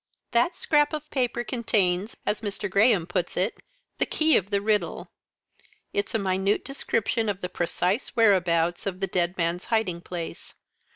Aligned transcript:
"That 0.31 0.55
scrap 0.55 0.93
of 0.93 1.11
paper 1.11 1.43
contains, 1.43 2.15
as 2.25 2.41
Mr. 2.41 2.67
Graham 2.67 3.05
puts 3.05 3.37
it, 3.37 3.59
the 3.99 4.07
key 4.07 4.35
of 4.35 4.49
the 4.49 4.59
riddle. 4.59 5.11
It's 5.93 6.15
a 6.15 6.17
minute 6.17 6.65
description 6.65 7.29
of 7.29 7.41
the 7.41 7.49
precise 7.49 8.15
whereabouts 8.15 8.87
of 8.87 8.99
the 8.99 9.05
dead 9.05 9.37
man's 9.37 9.65
hiding 9.65 10.01
place. 10.01 10.55